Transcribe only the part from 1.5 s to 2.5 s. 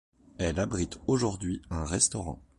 un restaurant.